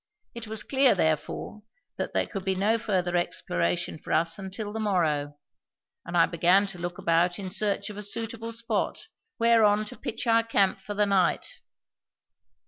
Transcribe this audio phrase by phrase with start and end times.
[0.33, 1.61] It was clear, therefore,
[1.97, 5.37] that there could be no further exploration for us until the morrow,
[6.07, 10.25] and I began to look about in search of a suitable spot whereon to pitch
[10.25, 11.59] our camp for the night.